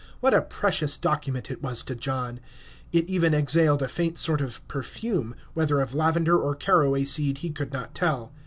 What 0.19 0.33
a 0.33 0.41
precious 0.41 0.97
document 0.97 1.51
it 1.51 1.61
was 1.61 1.83
to 1.83 1.93
John! 1.93 2.39
It 2.91 3.07
even 3.07 3.35
exhaled 3.35 3.83
a 3.83 3.87
faint 3.87 4.17
sort 4.17 4.41
of 4.41 4.67
perfume, 4.67 5.35
whether 5.53 5.79
of 5.79 5.93
lavender 5.93 6.39
or 6.39 6.55
caraway 6.55 7.05
seed 7.05 7.37
he 7.37 7.51
could 7.51 7.71
not 7.71 7.93
tell. 7.93 8.33